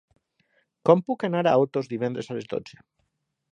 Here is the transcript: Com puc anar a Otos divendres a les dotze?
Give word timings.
Com 0.89 1.03
puc 1.11 1.27
anar 1.29 1.43
a 1.51 1.53
Otos 1.65 1.93
divendres 1.93 2.33
a 2.35 2.39
les 2.41 2.51
dotze? 2.57 2.83